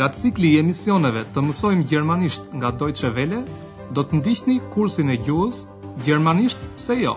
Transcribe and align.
Nga 0.00 0.06
cikli 0.16 0.48
i 0.54 0.58
emisioneve 0.58 1.26
të 1.32 1.42
mësojmë 1.44 1.82
gjermanisht 1.90 2.46
nga 2.56 2.70
dojtëshe 2.80 3.08
vele, 3.16 3.40
do 3.96 4.00
të 4.08 4.16
ndihni 4.20 4.54
kursin 4.76 5.10
e 5.14 5.18
gjuhës 5.26 5.58
Gjermanisht 6.06 6.62
se 6.84 6.94
jo. 6.96 7.12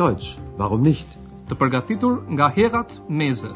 Dojtës, 0.00 0.32
warum 0.58 0.82
nicht? 0.86 1.06
Të 1.46 1.54
përgatitur 1.60 2.16
nga 2.34 2.48
herat 2.56 2.90
meze. 3.06 3.52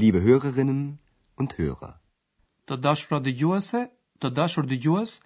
Liebe 0.00 0.24
hërërinën 0.30 0.80
und 1.36 1.58
Hörer. 1.60 1.92
Të 2.64 2.80
dashur 2.88 3.20
dhe 3.28 3.36
gjuhëse, 3.42 3.84
të 4.24 4.34
dashur 4.40 4.72
dhe 4.72 4.80
gjuhës, 4.86 5.18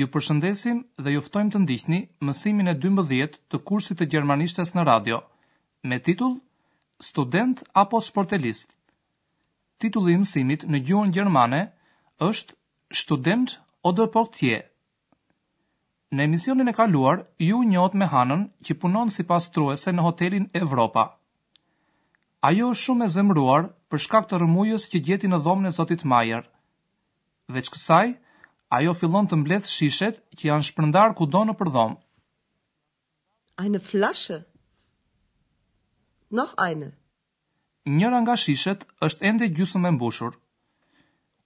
Ju 0.00 0.06
përshëndesim 0.12 0.76
dhe 1.04 1.10
juftojmë 1.12 1.50
të 1.54 1.60
ndihni 1.62 1.96
mësimin 2.26 2.70
e 2.72 2.72
12 2.84 3.34
të 3.52 3.58
kursit 3.70 3.98
të 4.00 4.06
gjermanishtes 4.14 4.70
në 4.76 4.84
radio, 4.88 5.18
me 5.90 5.98
titull 6.06 6.38
Student 7.08 7.60
apo 7.82 8.00
sportelist. 8.06 8.70
Titulli 9.82 10.14
i 10.16 10.20
mësimit 10.22 10.64
në 10.72 10.80
gjuhën 10.88 11.12
gjermane 11.16 11.60
është 12.28 12.56
Student 13.02 13.58
oder 13.90 14.08
Portier. 14.14 14.62
Në 16.12 16.24
emisionin 16.28 16.68
e 16.72 16.76
kaluar, 16.78 17.20
ju 17.50 17.60
njohët 17.72 17.94
me 18.00 18.06
hanën 18.14 18.46
që 18.68 18.78
punon 18.80 19.12
si 19.12 19.26
pas 19.28 19.50
truese 19.52 19.92
në 19.92 20.04
hotelin 20.06 20.48
Evropa. 20.62 21.04
Ajo 22.48 22.72
është 22.72 22.86
shumë 22.86 23.04
e 23.04 23.12
zemruar 23.18 23.68
për 23.92 24.02
shkak 24.06 24.28
të 24.30 24.40
rëmujës 24.44 24.88
që 24.92 25.04
gjeti 25.08 25.28
në 25.32 25.40
dhomën 25.44 25.68
e 25.68 25.76
Zotit 25.80 26.04
Majer. 26.12 26.44
Veç 27.56 27.68
kësaj, 27.76 28.12
ajo 28.76 28.92
fillon 28.98 29.26
të 29.28 29.36
mbledh 29.42 29.66
shishet 29.68 30.18
që 30.40 30.48
janë 30.48 30.66
shpërndar 30.70 31.12
kudo 31.18 31.42
në 31.46 31.54
përdhomë. 31.60 31.96
Eine 33.62 33.80
Flasche. 33.88 34.38
Noch 36.38 36.52
eine. 36.66 36.88
Njëra 37.98 38.22
nga 38.24 38.36
shishet 38.42 38.86
është 39.08 39.26
ende 39.30 39.48
gjysmë 39.58 39.90
e 39.90 39.94
mbushur. 39.98 40.38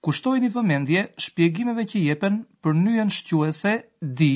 Kushtojini 0.05 0.49
vëmendje 0.55 1.01
shpjegimeve 1.25 1.83
që 1.91 2.03
jepen 2.09 2.37
për 2.63 2.77
nyjen 2.85 3.11
shquese 3.17 3.73
di, 4.21 4.31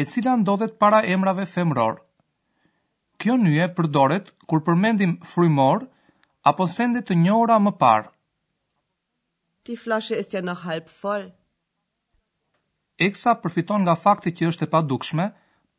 e 0.00 0.04
cila 0.12 0.36
ndodhet 0.40 0.78
para 0.80 1.00
emrave 1.16 1.44
femror. 1.56 1.98
Kjo 3.20 3.36
nyje 3.42 3.66
përdoret 3.76 4.30
kur 4.48 4.64
përmendim 4.68 5.18
frymor 5.34 5.84
apo 6.50 6.66
sende 6.78 7.04
të 7.04 7.18
njohura 7.26 7.58
më 7.66 7.74
par. 7.82 8.08
Die 9.66 9.76
Flasche 9.84 10.16
ist 10.24 10.32
ja 10.32 10.40
noch 10.48 10.64
halb 10.70 10.88
voll. 11.02 11.28
Eksa 13.04 13.32
përfiton 13.42 13.84
nga 13.88 13.94
fakti 13.98 14.30
që 14.38 14.48
është 14.52 14.66
e 14.68 14.70
padukshme 14.72 15.26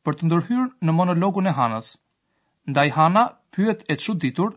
për 0.07 0.15
të 0.19 0.27
ndërhyrë 0.27 0.63
në 0.87 0.93
monologun 0.99 1.49
e 1.51 1.53
Hanës. 1.57 1.89
Ndaj 2.73 2.87
Hana 2.95 3.23
pyet 3.57 3.83
e 3.93 3.97
çuditur 4.05 4.55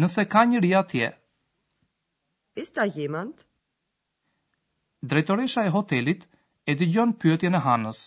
nëse 0.00 0.24
ka 0.34 0.44
njëri 0.48 0.70
atje. 0.78 1.08
Ist 2.62 2.74
da 2.80 2.86
jemand? 2.94 3.34
Drejtoresha 5.10 5.66
e 5.68 5.74
hotelit 5.74 6.24
e 6.70 6.78
dëgjon 6.80 7.12
pyetjen 7.20 7.58
e 7.60 7.60
Hanës. 7.66 8.00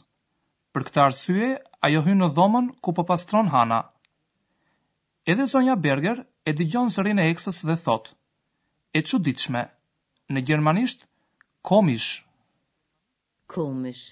Për 0.74 0.88
këtë 0.90 1.04
arsye, 1.06 1.52
ajo 1.88 2.02
hyn 2.08 2.20
në 2.24 2.32
dhomën 2.38 2.72
ku 2.84 2.96
po 2.98 3.06
pastron 3.12 3.54
Hana. 3.54 3.80
Edhe 5.32 5.46
zonja 5.54 5.76
Berger 5.86 6.26
e 6.50 6.58
dëgjon 6.60 6.90
zërin 6.96 7.22
e 7.22 7.30
eksës 7.36 7.62
dhe 7.70 7.78
thot: 7.86 8.10
"E 8.98 9.04
çuditshme. 9.10 9.64
Në 10.34 10.40
gjermanisht 10.48 11.06
komisch." 11.70 12.12
Komish 13.52 14.04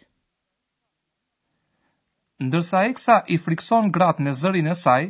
Ndërsa 2.44 2.80
Eksa 2.92 3.16
i 3.36 3.38
frikson 3.40 3.88
gratë 3.96 4.24
me 4.26 4.32
zërin 4.40 4.68
e 4.72 4.76
saj, 4.80 5.06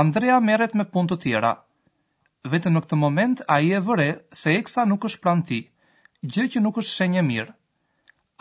Andrea 0.00 0.38
meret 0.46 0.76
me 0.78 0.86
punë 0.94 1.10
të 1.10 1.18
tjera. 1.24 1.50
Vete 2.54 2.72
në 2.72 2.82
këtë 2.84 2.98
moment 3.02 3.42
a 3.56 3.58
i 3.66 3.74
e 3.76 3.80
vëre 3.88 4.06
se 4.40 4.54
Eksa 4.60 4.86
nuk 4.88 5.04
është 5.10 5.22
pranë 5.26 5.58
gjë 6.34 6.46
që 6.54 6.62
nuk 6.64 6.80
është 6.82 6.94
shenje 6.94 7.24
mirë. 7.28 7.52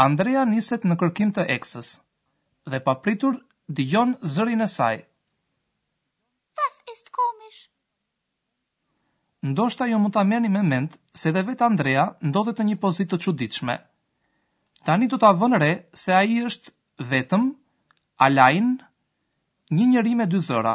Andrea 0.07 0.45
niset 0.53 0.87
në 0.87 0.97
kërkim 1.03 1.33
të 1.35 1.45
Eksës, 1.57 1.89
dhe 2.73 2.79
pa 2.87 2.95
pritur, 3.03 3.37
digjon 3.79 4.15
zërin 4.35 4.63
e 4.63 4.67
saj. 4.75 4.93
Das 6.61 6.75
ist 6.95 7.11
komisch. 7.19 7.61
Ndoshta 9.51 9.85
ju 9.91 9.99
mund 10.03 10.13
ta 10.15 10.23
merrni 10.31 10.49
me 10.55 10.63
mend 10.71 10.97
se 11.17 11.29
edhe 11.33 11.43
vet 11.51 11.61
Andrea 11.71 12.07
ndodhet 12.31 12.59
në 12.63 12.67
një 12.71 12.79
pozitë 12.85 13.15
të 13.15 13.23
çuditshme 13.27 13.77
tani 14.87 15.09
do 15.11 15.19
ta 15.19 15.29
vënë 15.39 15.57
re 15.61 15.69
se 16.03 16.13
ai 16.17 16.37
është 16.47 16.71
vetëm 17.11 17.47
Alain, 18.27 18.69
një 19.77 19.85
njeri 19.91 20.13
me 20.19 20.25
dy 20.31 20.39
zëra. 20.47 20.71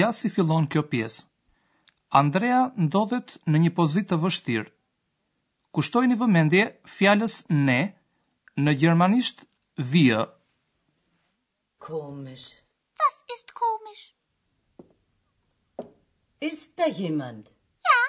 Ja 0.00 0.10
si 0.18 0.28
fillon 0.34 0.66
kjo 0.72 0.82
pjesë. 0.92 1.24
Andrea 2.20 2.60
ndodhet 2.86 3.32
në 3.50 3.62
një 3.64 3.70
pozitë 3.78 4.10
të 4.12 4.18
vështirë. 4.24 4.70
Kushtojini 5.74 6.16
vëmendje 6.20 6.62
fjalës 6.96 7.36
ne 7.68 7.80
në 8.64 8.76
gjermanisht 8.82 9.42
wir. 9.92 10.22
Komisch. 11.88 12.46
Was 13.02 13.16
ist 13.36 13.52
komisch? 13.62 14.06
Ist 16.52 16.76
da 16.78 16.88
jemand? 17.02 17.50
Ja, 17.90 18.00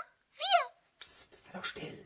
wir. 0.43 0.61
Psst, 1.01 1.41
sei 1.43 1.51
doch 1.57 1.65
still. 1.73 2.03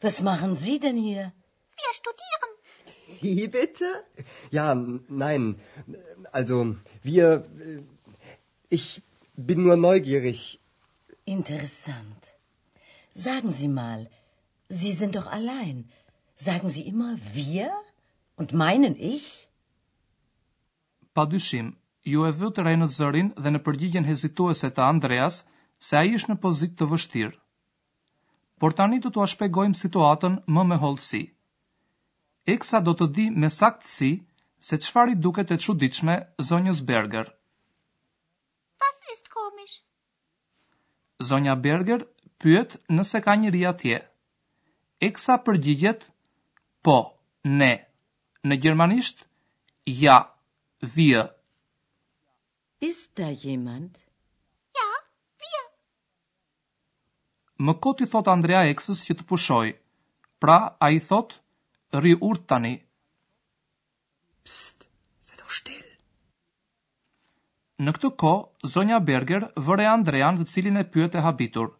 Was 0.00 0.22
machen 0.22 0.54
Sie 0.54 0.78
denn 0.78 0.96
hier? 0.96 1.32
Wir 1.80 1.92
studieren. 2.00 2.50
Wie 3.22 3.48
bitte? 3.48 3.86
Ja, 4.50 4.74
nein. 5.24 5.56
Also, 6.32 6.76
wir 7.02 7.42
ich 8.68 9.02
bin 9.36 9.62
nur 9.66 9.76
neugierig. 9.76 10.60
Interessant. 11.24 12.20
Sagen 13.14 13.50
Sie 13.50 13.66
mal, 13.68 14.08
Sie 14.68 14.92
sind 14.92 15.16
doch 15.16 15.26
allein. 15.26 15.88
Sagen 16.36 16.68
Sie 16.68 16.84
immer 16.86 17.16
wir 17.34 17.70
und 18.36 18.52
meinen 18.52 18.94
ich? 18.94 19.48
Pa 21.14 21.24
dyshim, 21.26 21.68
ju 22.12 22.22
e 22.28 22.30
vëtë 22.42 22.62
rejnë 22.68 22.86
të 22.90 22.94
zërin 23.00 23.32
dhe 23.42 23.52
në 23.54 23.62
përgjigjen 23.66 24.06
hezituese 24.10 24.70
të 24.76 24.84
Andreas, 24.92 25.40
se 25.88 25.98
a 25.98 26.04
ishë 26.14 26.30
në 26.32 26.38
pozit 26.44 26.76
të 26.78 26.86
vështirë 26.94 27.36
por 28.58 28.72
tani 28.76 28.98
do 29.04 29.10
t'u 29.14 29.22
ashpegojmë 29.24 29.78
situatën 29.78 30.34
më 30.54 30.64
me 30.70 30.78
hollësi. 30.82 31.22
Eksa 32.54 32.80
do 32.86 32.94
të 32.98 33.06
di 33.16 33.26
me 33.42 33.50
saktësi 33.54 34.10
se 34.68 34.78
çfarë 34.84 35.14
i 35.14 35.18
duket 35.26 35.52
e 35.54 35.58
çuditshme 35.64 36.14
zonjës 36.48 36.80
Berger. 36.90 37.26
Was 38.82 38.98
ist 39.14 39.28
komisch? 39.36 39.76
Zonja 41.28 41.54
Berger 41.66 42.02
pyet 42.40 42.76
nëse 42.96 43.20
ka 43.24 43.34
njëri 43.40 43.62
atje. 43.72 43.98
Eksa 45.10 45.38
përgjigjet: 45.46 46.08
Po, 46.82 46.98
ne. 47.60 47.72
Në 48.48 48.56
gjermanisht: 48.62 49.24
Ja, 50.00 50.18
vje. 50.94 51.26
Ist 52.90 53.16
da 53.18 53.30
jemand? 53.44 54.07
më 57.58 57.72
koti 57.82 58.06
thot 58.12 58.30
Andrea 58.30 58.62
Eksës 58.72 59.00
që 59.06 59.14
të 59.18 59.24
pushoj. 59.30 59.68
Pra, 60.42 60.58
a 60.84 60.90
i 60.94 61.00
thot, 61.02 61.34
rri 61.94 62.12
urt 62.28 62.44
tani. 62.50 62.74
Pst, 64.46 64.86
se 65.26 65.34
do 65.40 65.48
shtil. 65.58 65.82
Në 67.82 67.94
këtë 67.96 68.10
ko, 68.22 68.30
zonja 68.74 69.00
Berger 69.10 69.48
vëre 69.66 69.88
Andrean 69.90 70.38
të 70.40 70.46
cilin 70.52 70.78
e 70.82 70.86
pyet 70.94 71.18
e 71.18 71.24
habitur. 71.26 71.72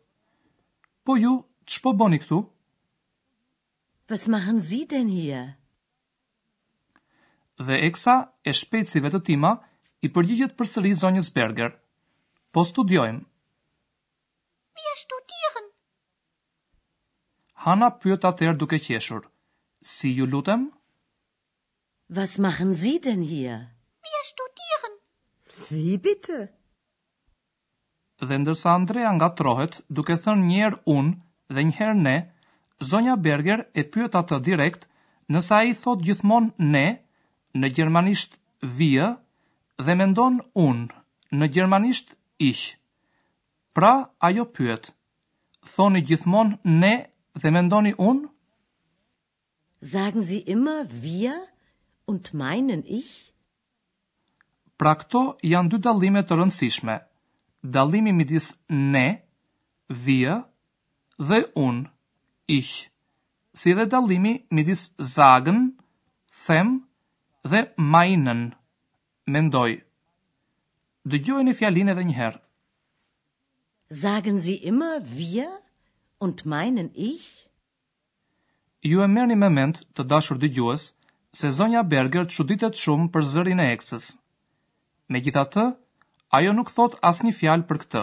Po 1.06 1.14
ju, 1.18 1.36
që 1.70 1.80
po 1.84 1.92
boni 2.02 2.18
këtu? 2.22 2.40
Pës 4.10 4.26
ma 4.32 4.42
hënzi 4.46 4.82
den 4.90 5.08
hje? 5.14 5.44
Dhe 7.58 7.78
Eksa, 7.86 8.16
e 8.48 8.52
shpejtësive 8.58 9.10
të 9.14 9.22
tima, 9.30 9.54
i 10.06 10.10
përgjigjet 10.14 10.54
për 10.58 10.68
sëri 10.72 10.92
zonjës 11.00 11.32
Berger. 11.38 11.72
Po 12.54 12.62
studiojmë. 12.66 13.27
Hana 17.64 17.88
pyet 18.00 18.22
atëherë 18.28 18.58
duke 18.60 18.78
qeshur. 18.84 19.24
Si 19.92 20.12
ju 20.16 20.26
lutem? 20.30 20.62
Was 22.18 22.38
machen 22.44 22.70
Sie 22.74 22.98
denn 23.06 23.22
hier? 23.30 23.58
Wir 24.06 24.22
studieren. 24.32 24.94
Wie 25.74 25.96
bitte? 26.06 26.38
Dhe 28.28 28.38
ndërsa 28.42 28.70
Andrea 28.78 29.10
nga 29.16 29.28
trohet, 29.40 29.74
duke 29.96 30.14
thënë 30.22 30.46
njerë 30.52 30.78
unë 30.96 31.14
dhe 31.56 31.66
njëherë 31.70 31.98
ne, 32.06 32.14
Zonja 32.90 33.16
Berger 33.26 33.66
e 33.80 33.82
pyet 33.92 34.14
atë 34.20 34.38
direkt 34.48 34.86
nësa 35.34 35.58
i 35.70 35.74
thot 35.82 36.04
gjithmonë 36.06 36.54
ne, 36.74 36.86
në 37.60 37.72
gjermanisht 37.76 38.38
wir 38.78 39.16
dhe 39.84 39.94
mendon 39.98 40.38
unë, 40.68 40.94
në 41.38 41.50
gjermanisht 41.58 42.14
ish. 42.50 42.68
Pra, 43.74 43.92
ajo 44.28 44.44
pyet, 44.56 44.90
thoni 45.74 46.06
gjithmonë 46.08 46.62
ne 46.82 46.94
dhe 47.42 47.50
mendoni 47.56 47.92
unë? 48.10 48.26
Sagen 49.94 50.22
si 50.28 50.40
imë 50.54 50.76
Unë 50.90 51.36
und 52.12 52.30
meinen 52.40 52.82
ich? 53.00 53.10
Pra 54.80 54.94
këto 55.00 55.20
janë 55.42 55.70
dy 55.72 55.78
dalime 55.86 56.22
të 56.26 56.34
rëndësishme. 56.40 56.96
Dalimi 57.76 58.12
midis 58.16 58.48
ne, 58.94 59.06
vje 60.04 60.34
dhe 61.28 61.38
unë, 61.66 61.86
ich. 62.58 62.72
Si 63.60 63.74
dhe 63.74 63.86
dalimi 63.92 64.34
midis 64.54 64.82
zagën, 65.14 65.60
them 66.46 66.68
dhe 67.50 67.60
meinen, 67.92 68.40
mendoj. 69.32 69.70
Dëgjojnë 71.10 71.50
i 71.52 71.58
fjalin 71.60 71.92
edhe 71.94 72.06
njëherë. 72.10 72.40
Sagen 74.02 74.38
si 74.44 74.54
immer 74.70 74.98
wir? 75.16 75.50
Und 76.20 76.44
meinen 76.46 76.90
ich? 76.94 77.46
Ju 78.82 79.02
e 79.02 79.06
merrni 79.08 79.34
me 79.38 79.48
mend 79.54 79.76
të 79.94 80.04
dashur 80.12 80.38
dëgjues 80.44 80.86
se 81.40 81.50
zonja 81.58 81.82
Berger 81.92 82.24
çuditet 82.36 82.80
shumë 82.82 83.06
për 83.16 83.26
zërin 83.34 83.60
e 83.62 83.66
eksës. 83.74 84.06
Megjithatë, 85.16 85.66
ajo 86.38 86.52
nuk 86.56 86.72
thot 86.78 86.96
asnjë 87.10 87.34
fjalë 87.40 87.66
për 87.70 87.78
këtë. 87.84 88.02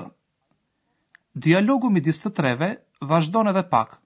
Dialogu 1.47 1.89
midis 1.95 2.21
të 2.23 2.31
treve 2.37 2.69
vazhdon 3.11 3.51
edhe 3.51 3.63
pak. 3.73 3.97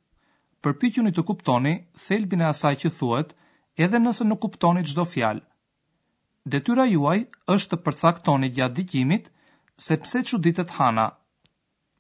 Përpiquni 0.66 1.12
të 1.14 1.24
kuptoni 1.30 1.74
thelbin 2.08 2.42
e 2.44 2.48
asaj 2.54 2.74
që 2.82 2.92
thuhet, 2.98 3.36
edhe 3.86 4.02
nëse 4.06 4.26
nuk 4.30 4.42
kuptoni 4.48 4.82
çdo 4.90 5.06
fjalë. 5.14 5.44
Detyra 6.56 6.88
juaj 6.94 7.22
është 7.56 7.76
të 7.78 7.84
përcaktoni 7.86 8.50
gjatë 8.58 8.76
dëgjimit 8.82 9.30
se 9.86 9.98
pse 10.04 10.24
çuditet 10.32 10.74
Hana. 10.80 11.08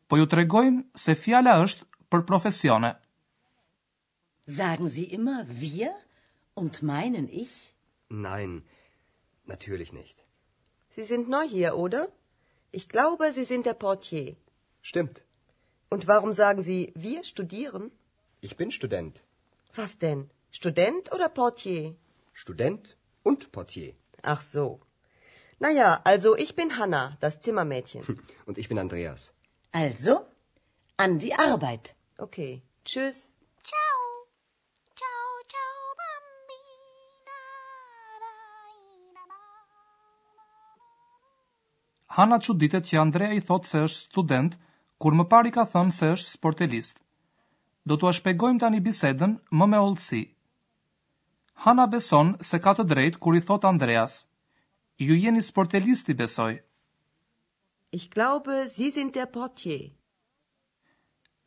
Po 0.09 0.17
ju 0.17 0.27
tregojmë 0.35 0.83
se 1.05 1.15
fjala 1.25 1.53
është 1.67 1.85
per 2.09 2.21
professione. 2.23 2.97
Sagen 4.47 4.87
Sie 4.89 5.03
immer 5.05 5.45
wir 5.47 5.93
und 6.55 6.81
meinen 6.81 7.29
ich? 7.29 7.51
Nein, 8.09 8.63
natürlich 9.45 9.93
nicht. 9.93 10.17
Sie 10.95 11.03
sind 11.05 11.29
neu 11.29 11.45
hier, 11.55 11.75
oder? 11.77 12.07
Ich 12.71 12.89
glaube, 12.89 13.31
Sie 13.31 13.45
sind 13.45 13.65
der 13.65 13.75
Portier. 13.85 14.35
Stimmt. 14.81 15.23
Und 15.89 16.07
warum 16.07 16.33
sagen 16.33 16.61
Sie, 16.63 16.91
wir 16.95 17.23
studieren? 17.23 17.91
Ich 18.41 18.57
bin 18.57 18.71
Student. 18.71 19.23
Was 19.75 19.97
denn? 19.99 20.29
Student 20.51 21.11
oder 21.11 21.29
Portier? 21.29 21.95
Student 22.33 22.97
und 23.23 23.51
Portier. 23.51 23.93
Ach 24.23 24.41
so. 24.41 24.79
Naja, 25.59 26.01
also 26.05 26.35
ich 26.37 26.55
bin 26.55 26.77
Hanna, 26.79 27.17
das 27.19 27.39
Zimmermädchen. 27.41 28.03
Und 28.45 28.57
ich 28.57 28.69
bin 28.69 28.79
Andreas. 28.79 29.33
Also, 29.73 30.25
an 30.95 31.19
die 31.19 31.33
Arbeit. 31.33 31.95
Okay, 32.21 32.61
tschüss. 32.85 33.17
Ciao. 33.63 34.03
Ciao, 34.99 35.27
ciao, 35.51 35.77
bambina. 35.99 37.37
Hana 42.17 42.39
që 42.43 42.55
ditet 42.59 42.89
që 42.89 42.97
Andrea 43.03 43.31
i 43.31 43.39
thot 43.51 43.63
se 43.71 43.85
është 43.87 44.01
student, 44.11 44.57
kur 44.99 45.15
më 45.15 45.27
parë 45.31 45.47
i 45.47 45.53
ka 45.59 45.63
thënë 45.75 45.95
se 45.99 46.09
është 46.17 46.31
sportelist. 46.35 46.99
Do 47.87 47.95
t'u 47.97 48.11
shpjegojmë 48.17 48.59
tani 48.65 48.81
bisedën 48.89 49.37
më 49.59 49.65
me 49.71 49.79
ullsi. 49.87 50.21
Hana 51.65 51.85
beson 51.95 52.35
se 52.49 52.59
ka 52.67 52.75
të 52.77 52.83
drejtë 52.91 53.21
kur 53.23 53.37
i 53.39 53.39
thot 53.47 53.63
Andreas. 53.71 54.19
Ju 55.07 55.15
jeni 55.23 55.39
sportelisti 55.51 56.17
besoj. 56.23 56.59
Ich 58.01 58.09
glaube, 58.11 58.65
Sie 58.75 58.91
sind 58.91 59.15
der 59.15 59.31
Portier 59.39 59.85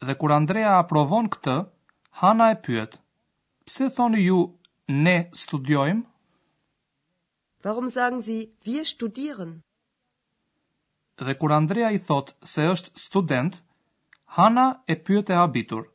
dhe 0.07 0.15
kur 0.21 0.33
Andrea 0.35 0.75
aprovon 0.83 1.29
këtë, 1.35 1.57
Hana 2.21 2.51
e 2.53 2.57
pyet, 2.65 2.99
pse 3.67 3.89
thoni 3.99 4.23
ju 4.27 4.39
ne 5.07 5.17
studiojmë? 5.41 6.03
Warum 7.65 7.89
sagen 7.95 8.23
Sie, 8.27 8.51
wir 8.67 8.85
studieren? 8.85 9.53
Dhe 11.27 11.35
kur 11.41 11.55
Andrea 11.55 11.91
i 11.95 12.01
thot 12.09 12.35
se 12.53 12.67
është 12.75 12.99
student, 13.07 13.61
Hana 14.37 14.65
e 14.93 14.97
pyet 15.07 15.31
e 15.31 15.39
habitur, 15.39 15.87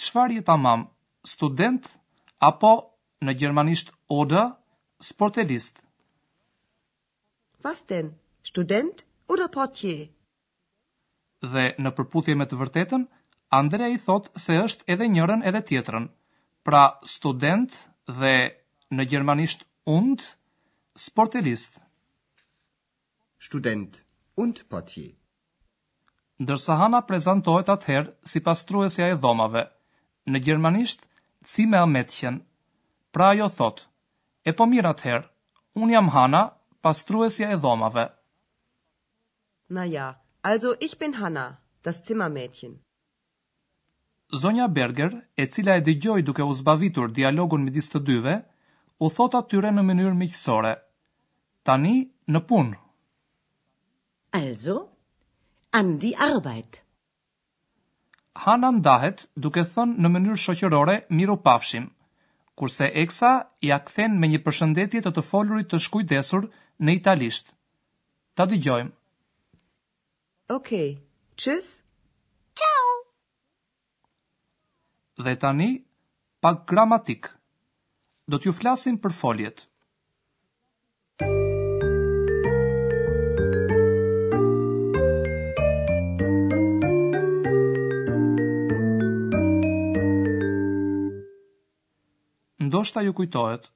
qëfar 0.00 0.34
jetë 0.36 0.52
amam, 0.56 0.86
student 1.34 1.86
apo 2.50 2.74
në 3.24 3.34
gjermanisht 3.42 3.94
oda, 4.08 4.46
sportelist? 5.10 5.76
Was 7.64 7.84
denn, 7.90 8.14
student 8.48 9.04
oder 9.28 9.50
portier? 9.54 10.08
dhe 11.42 11.62
në 11.80 11.90
përputhje 11.98 12.34
me 12.38 12.46
të 12.48 12.56
vërtetën, 12.60 13.04
Andrea 13.58 13.88
i 13.94 13.98
thot 14.04 14.26
se 14.40 14.56
është 14.62 14.84
edhe 14.94 15.06
njërën 15.16 15.44
edhe 15.50 15.62
tjetërën. 15.70 16.08
Pra 16.68 16.82
student 17.12 17.72
dhe 18.06 18.34
në 18.94 19.06
gjermanisht 19.10 19.64
und 19.86 20.22
sportelist. 21.00 21.78
Student 23.38 24.02
und 24.36 24.60
portier. 24.68 25.14
Ndërsa 26.40 26.76
Hana 26.80 27.02
prezantohet 27.04 27.68
atëherë 27.68 28.12
si 28.24 28.40
pastruesja 28.40 29.10
e 29.12 29.16
dhomave, 29.20 29.64
në 30.30 30.38
gjermanisht 30.44 31.06
cime 31.44 31.82
me 31.86 32.04
Pra 33.12 33.30
ajo 33.34 33.48
thot: 33.48 33.86
E 34.44 34.52
po 34.52 34.64
mirë 34.66 34.90
atëherë, 34.94 35.26
un 35.74 35.90
jam 35.90 36.08
Hana, 36.14 36.44
pastruesja 36.82 37.50
e 37.50 37.56
dhomave. 37.56 38.06
Na 39.68 39.84
ja, 39.84 40.08
Also 40.44 40.74
ich 40.80 40.98
bin 40.98 41.20
Hanna, 41.20 41.58
das 41.82 42.02
Zimmermädchen. 42.04 42.80
Zonja 44.34 44.68
Berger, 44.68 45.10
e 45.36 45.46
cila 45.52 45.74
e 45.76 45.80
dëgjoi 45.84 46.22
duke 46.24 46.42
u 46.46 46.54
zbavitur 46.54 47.10
dialogun 47.14 47.64
midis 47.66 47.90
të 47.90 48.00
dyve, 48.06 48.36
u 49.04 49.10
thot 49.16 49.34
atyre 49.40 49.72
në 49.74 49.82
mënyrë 49.88 50.14
miqësore: 50.20 50.72
Tani 51.68 51.92
në 52.34 52.40
punë. 52.52 52.78
Also 54.40 54.76
an 55.80 55.92
die 56.04 56.14
Arbeit. 56.28 56.80
Hanna 58.46 58.70
ndahet 58.78 59.26
duke 59.46 59.66
thënë 59.74 59.98
në 60.06 60.12
mënyrë 60.14 60.40
shoqërore: 60.46 60.96
Miropafshim. 61.20 61.90
Kurse 62.60 62.88
Eksa 63.02 63.32
ia 63.68 63.80
kthen 63.88 64.16
me 64.22 64.28
një 64.30 64.40
përshëndetje 64.46 65.04
të 65.04 65.12
të 65.18 65.26
folurit 65.32 65.68
të 65.72 65.82
shkujdesur 65.88 66.48
në 66.86 66.96
italisht. 67.00 67.52
Ta 68.36 68.46
dëgjojmë. 68.54 68.92
Okej, 70.50 70.88
okay. 70.94 70.94
qës? 71.38 71.66
Ciao! 72.58 72.88
Dhe 75.22 75.34
tani, 75.38 75.68
pak 76.42 76.64
gramatik. 76.70 77.28
Do 78.26 78.40
t'ju 78.42 78.50
flasin 78.58 78.96
për 79.04 79.14
foljet. 79.20 79.62
Ndoshta 92.58 93.06
ju 93.06 93.14
kujtohet, 93.20 93.70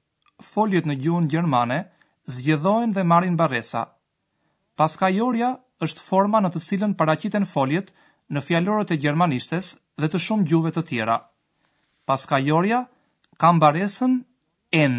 foljet 0.53 0.83
në 0.91 0.99
gjuhën 1.05 1.31
gjermane 1.31 1.79
zgjedhojnë 2.35 2.95
dhe 2.99 3.07
marrin 3.13 3.39
barresa. 3.39 3.87
Pas 4.75 4.91
ka 4.99 5.07
jorja, 5.15 5.55
është 5.83 6.05
forma 6.07 6.39
në 6.43 6.49
të 6.53 6.61
cilën 6.69 6.93
paraqiten 6.99 7.45
foljet 7.49 7.91
në 8.31 8.41
fjalorët 8.45 8.93
e 8.95 8.99
gjermanishtes 9.03 9.73
dhe 10.01 10.07
të 10.09 10.21
shumë 10.27 10.47
gjuhëve 10.49 10.71
të 10.75 10.83
tjera. 10.89 11.17
Pas 12.07 12.25
ka 12.29 12.37
ka 13.41 13.51
mbaresën 13.51 14.13
N. 14.71 14.95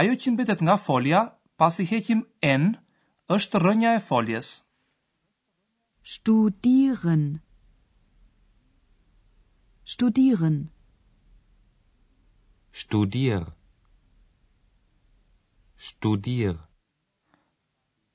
Ajo 0.00 0.12
që 0.20 0.32
mbetet 0.32 0.60
nga 0.62 0.76
folja, 0.76 1.20
pas 1.56 1.78
i 1.80 1.84
heqim 1.90 2.20
N, 2.42 2.76
është 3.28 3.58
rënja 3.60 3.94
e 3.96 4.00
foljes. 4.00 4.48
Studieren 6.12 7.40
Studieren 9.84 10.68
Studier 12.72 13.42
Studier 15.86 16.56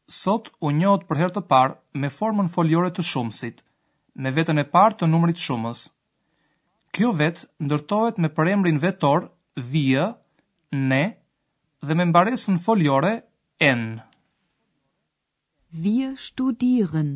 sot 0.08 0.48
u 0.64 0.72
njohët 0.72 1.04
për 1.10 1.20
herë 1.22 1.36
të 1.36 1.42
parë 1.52 1.74
me 2.02 2.08
formën 2.10 2.48
foliore 2.54 2.92
të 2.96 3.04
shumësit, 3.12 3.60
me 4.16 4.32
vetën 4.32 4.60
e 4.62 4.68
parë 4.76 4.98
të 5.02 5.10
numrit 5.12 5.38
shumës. 5.42 5.82
Kjo 6.96 7.10
vetë 7.20 7.48
ndërtohet 7.68 8.18
me 8.24 8.32
përemrin 8.38 8.80
vetor, 8.80 9.28
vijë, 9.74 10.06
ne, 10.88 11.02
dhe 11.84 11.96
me 11.98 12.06
mbaresën 12.12 12.60
foliore, 12.68 13.12
en. 13.60 13.84
Wir 15.76 16.16
studieren. 16.18 17.12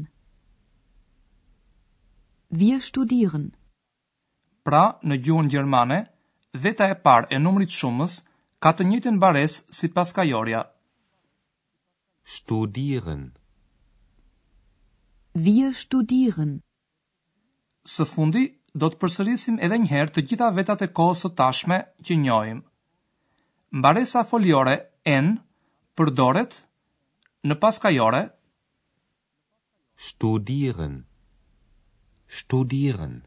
Wir 2.52 2.82
studieren. 2.84 3.48
Pra, 4.68 4.84
në 5.08 5.18
gjuhën 5.26 5.50
gjermane, 5.54 6.04
veta 6.62 6.90
e 6.92 6.98
parë 7.08 7.32
e 7.32 7.40
numrit 7.40 7.72
shumës 7.72 8.20
ka 8.62 8.76
të 8.76 8.86
njëjtën 8.92 9.18
baresë 9.24 9.64
sipas 9.80 10.12
kajorja 10.14 10.66
studieren 12.26 13.34
Wir 15.34 15.74
studieren 15.74 16.62
Së 17.86 18.06
fundi 18.10 18.42
do 18.82 18.90
të 18.94 19.00
përsërisim 19.04 19.56
edhe 19.68 19.78
një 19.84 19.90
herë 19.92 20.14
të 20.18 20.24
gjitha 20.32 20.50
vetat 20.58 20.82
e 20.82 20.88
kohës 21.00 21.24
së 21.26 21.30
tashme 21.40 21.78
që 22.08 22.16
njohim. 22.24 22.60
Mbaresa 23.80 24.22
foliore 24.32 24.76
n 25.14 25.32
përdoret 25.98 26.54
në 27.50 27.58
paskajore 27.64 28.22
studieren 30.10 31.00
studieren 32.42 33.18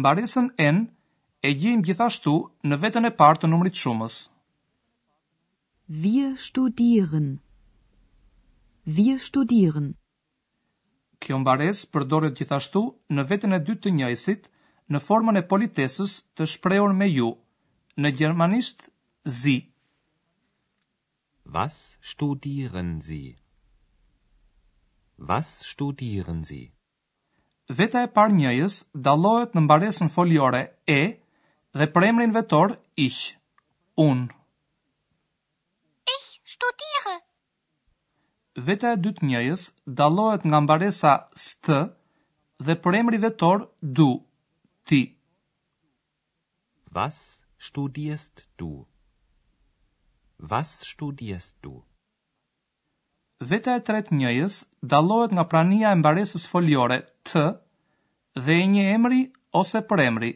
Mbaresën 0.00 0.52
n 0.68 0.84
e 1.50 1.54
gjejmë 1.64 1.82
gjithashtu 1.88 2.36
në 2.70 2.78
vetën 2.86 3.06
e 3.10 3.16
parë 3.20 3.42
të 3.42 3.50
numrit 3.52 3.74
shumës. 3.82 4.20
Wir 5.92 6.26
studieren. 6.40 7.28
Wir 8.96 9.14
studieren. 9.22 9.86
Kjo 11.18 11.40
mbares 11.42 11.80
përdoret 11.94 12.36
gjithashtu 12.38 12.82
në 13.16 13.24
vetën 13.32 13.56
e 13.56 13.58
dytë 13.70 13.82
të 13.88 13.92
njëjësit 13.96 14.46
në 14.94 15.00
formën 15.06 15.40
e 15.42 15.42
politesës 15.54 16.14
të 16.38 16.46
shprehur 16.54 16.94
me 17.00 17.08
ju. 17.10 17.32
Në 17.98 18.12
gjermanisht 18.22 18.86
zi. 19.40 19.56
Was 21.58 21.80
studieren 22.12 22.92
Sie? 23.08 23.34
Was 25.32 25.50
studieren 25.72 26.44
Sie? 26.52 26.62
Veta 27.82 28.06
e 28.06 28.12
parë 28.20 28.36
njëjës 28.38 28.78
dallohet 29.08 29.58
në 29.58 29.66
mbaresën 29.66 30.14
foliore 30.18 30.62
e 30.86 31.02
dhe 31.82 31.90
për 31.96 32.08
emrin 32.14 32.30
vetor 32.38 32.78
ish. 33.10 33.22
Unë 34.06 34.30
shto 36.60 37.20
Veta 38.66 38.92
e 38.92 38.96
dytë 39.02 39.26
njëjës 39.26 39.62
dalohet 39.98 40.42
nga 40.50 40.58
mbaresa 40.62 41.12
stë 41.42 41.76
dhe 42.66 42.74
për 42.84 42.96
emri 43.00 43.18
vetor 43.22 43.62
du, 43.98 44.06
ti. 44.88 44.98
Was 46.98 47.20
studiest 47.68 48.44
du? 48.60 48.70
Was 50.54 50.74
studiest 50.90 51.54
du? 51.64 51.72
Veta 53.52 53.76
e 53.78 53.84
tretë 53.88 54.16
njëjës 54.18 54.56
dalohet 54.94 55.30
nga 55.36 55.46
prania 55.52 55.94
e 55.94 56.00
mbaresës 56.02 56.44
foliore 56.50 57.00
të 57.30 57.46
dhe 58.46 58.58
e 58.64 58.66
një 58.74 58.84
emri 58.96 59.22
ose 59.62 59.80
për 59.92 60.04
emri. 60.08 60.32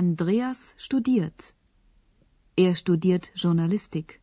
Andreas 0.00 0.62
studiert. 0.86 1.50
Er 2.66 2.72
studiert 2.84 3.32
Journalistik. 3.34 4.19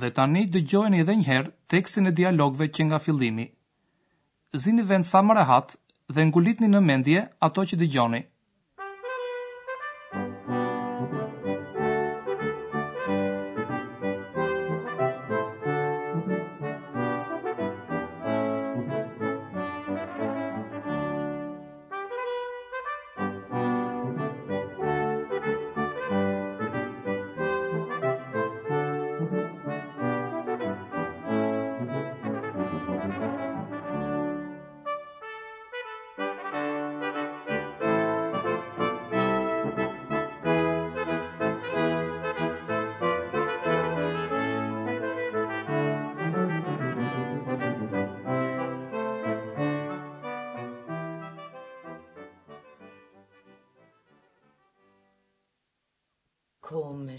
Dhe 0.00 0.10
tani 0.16 0.48
dëgjojnë 0.52 1.00
edhe 1.00 1.16
njëherë 1.16 1.52
tekstin 1.72 2.10
e 2.10 2.16
dialogve 2.18 2.68
që 2.76 2.88
nga 2.90 2.98
fillimi. 3.06 3.46
Zini 4.60 4.84
vend 4.90 5.06
sa 5.08 5.22
më 5.22 5.38
rahat 5.40 5.76
dhe 6.14 6.28
ngulitni 6.30 6.68
në 6.72 6.80
mendje 6.90 7.26
ato 7.48 7.64
që 7.70 7.80
dëgjoni. 7.84 8.22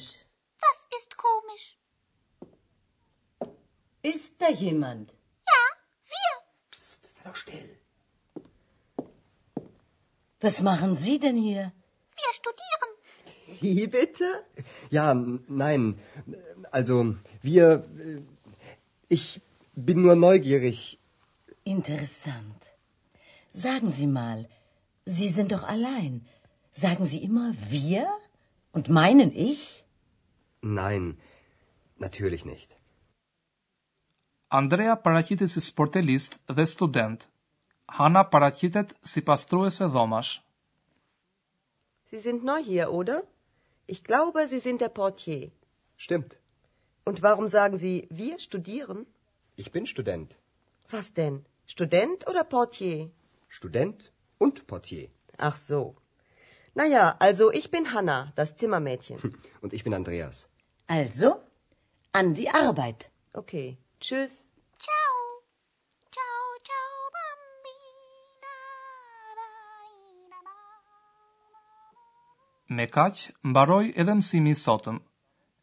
komisch. 0.02 0.26
Das 0.66 0.78
ist 1.00 1.12
komisch. 1.28 1.68
Ist 4.14 4.32
da 4.42 4.50
jemand? 4.66 5.08
Ja, 5.56 5.62
wir. 6.14 6.34
Psst, 6.72 7.02
sei 7.14 7.22
doch 7.30 7.36
still. 7.44 7.70
Was 10.46 10.62
machen 10.72 10.96
Sie 11.04 11.18
denn 11.26 11.38
hier? 11.48 11.64
Wir 12.22 12.32
studieren. 12.42 12.92
Wie 13.78 13.88
bitte? 13.88 14.28
Ja, 14.90 15.14
nein. 15.64 15.82
Also, 16.72 16.96
wir. 17.42 17.66
Äh, 18.06 18.22
ich 19.18 19.42
bin 19.76 20.02
nur 20.02 20.16
neugierig. 20.16 20.98
Interessant. 21.64 22.62
Sagen 23.54 23.90
Sie 23.90 24.08
mal, 24.08 24.48
Sie 25.06 25.30
sind 25.38 25.50
doch 25.52 25.64
allein. 25.74 26.14
Sagen 26.72 27.06
Sie 27.12 27.22
immer 27.30 27.48
wir 27.70 28.04
und 28.72 28.86
meinen 28.90 29.32
ich? 29.36 29.84
Nein, 30.64 31.20
natürlich 31.98 32.46
nicht. 32.46 32.78
Andrea 34.50 34.96
paraqitet 34.96 35.50
si 35.50 35.62
sportelist 35.62 36.38
dhe 36.48 36.68
student. 36.68 37.28
Hanna 37.88 38.24
paraqitet 38.24 38.94
si 39.02 39.22
pastruese 39.22 39.90
dhomash. 39.90 40.42
Sie 42.12 42.20
sind 42.20 42.44
neu 42.44 42.62
hier, 42.64 42.92
oder? 42.92 43.24
Ich 43.88 44.04
glaube, 44.04 44.48
Sie 44.48 44.60
sind 44.60 44.82
der 44.82 44.90
Portier. 44.90 45.52
Stimmt. 45.98 46.40
Und 47.06 47.22
warum 47.24 47.48
sagen 47.48 47.78
Sie, 47.78 48.08
wir 48.12 48.38
studieren? 48.38 49.08
Ich 49.56 49.72
bin 49.72 49.88
Student. 49.88 50.38
Was 50.90 51.14
denn? 51.14 51.44
Student 51.66 52.28
oder 52.30 52.44
Portier? 52.44 53.10
Student 53.48 54.12
und 54.38 54.68
Portier. 54.68 55.10
Ach 55.38 55.58
so. 55.58 55.96
Na 56.76 56.86
ja, 56.86 57.16
also 57.20 57.52
ich 57.52 57.72
bin 57.72 57.94
Hanna, 57.94 58.32
das 58.36 58.56
Zimmermädchen. 58.56 59.18
Und 59.62 59.74
ich 59.74 59.84
bin 59.84 59.94
Andreas, 59.94 60.48
Also, 60.92 61.40
an 62.20 62.34
die 62.34 62.50
Arbeit. 62.50 63.10
Okay, 63.34 63.78
tschüss. 64.02 64.32
Ciao. 64.86 65.14
Ciao, 66.16 66.42
ciao, 66.68 66.96
bambina. 67.16 68.54
Me 72.78 72.86
kaq 72.96 73.16
mbaroi 73.50 73.86
edhe 74.04 74.16
mësimi 74.22 74.52
i 74.56 74.60
sotëm. 74.66 74.98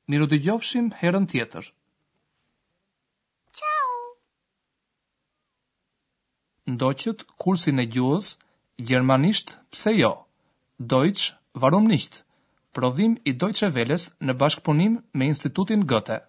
Miru 0.08 0.30
dëgjofshim 0.32 0.86
herën 1.02 1.26
tjetër. 1.32 1.68
Ciao. 3.60 3.92
Ndoqët 6.72 7.26
kursin 7.42 7.84
e 7.84 7.86
gjuhës 7.92 8.32
Gjermanisht, 8.88 9.58
pse 9.74 9.92
jo? 10.00 10.14
Deutsch, 10.94 11.34
warum 11.64 11.86
nicht? 11.94 12.22
prodhim 12.78 13.16
i 13.26 13.32
dojtëshe 13.42 13.70
veles 13.78 14.04
në 14.28 14.36
bashkëpunim 14.44 14.98
me 15.20 15.32
Institutin 15.34 15.86
Gëte. 15.94 16.26